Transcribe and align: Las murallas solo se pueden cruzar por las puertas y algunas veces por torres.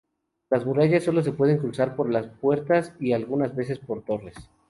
Las 0.49 0.65
murallas 0.65 1.03
solo 1.03 1.21
se 1.21 1.31
pueden 1.31 1.59
cruzar 1.59 1.95
por 1.95 2.11
las 2.11 2.25
puertas 2.25 2.95
y 2.99 3.13
algunas 3.13 3.55
veces 3.55 3.77
por 3.77 4.03
torres. 4.03 4.33